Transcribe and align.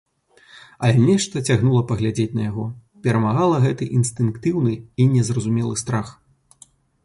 Але 0.87 0.95
нешта 1.09 1.43
цягнула 1.49 1.81
паглядзець 1.91 2.33
на 2.39 2.47
яго, 2.49 2.65
перамагала 3.05 3.61
гэты 3.69 3.91
інстынктыўны 3.99 4.73
і 5.05 5.11
незразумелы 5.15 5.75
страх. 5.87 6.07